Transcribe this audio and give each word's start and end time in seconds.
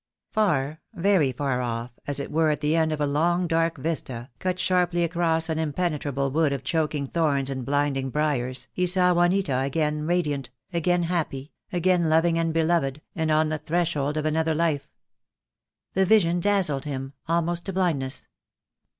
Far, 0.31 0.81
very 0.95 1.31
far 1.31 1.61
off, 1.61 1.91
as 2.07 2.19
it 2.19 2.31
were 2.31 2.49
at 2.49 2.61
the 2.61 2.75
end 2.75 2.91
of 2.91 2.99
a 2.99 3.05
long 3.05 3.45
dark 3.45 3.77
vista, 3.77 4.31
cut 4.39 4.57
sharply 4.57 5.03
across 5.03 5.47
an 5.47 5.59
impenetrable 5.59 6.31
wood 6.31 6.51
of 6.51 6.63
choking 6.63 7.05
thorns 7.05 7.51
and 7.51 7.63
blinding 7.63 8.09
briars, 8.09 8.67
he 8.73 8.87
saw 8.87 9.13
Juanita 9.13 9.59
again 9.59 10.07
radiant, 10.07 10.49
again 10.73 11.03
happy, 11.03 11.51
again 11.71 12.09
loving 12.09 12.39
and 12.39 12.51
beloved, 12.51 12.99
and 13.13 13.29
on 13.29 13.49
the 13.49 13.59
threshold 13.59 14.17
of 14.17 14.25
another 14.25 14.55
life. 14.55 14.89
The 15.93 16.07
vision 16.07 16.39
dazzled 16.39 16.85
him, 16.85 17.13
almost 17.27 17.67
to 17.67 17.73
blindness. 17.73 18.27